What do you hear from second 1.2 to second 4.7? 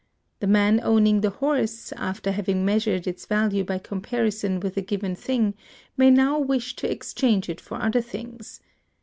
the horse, after having measured its value by comparison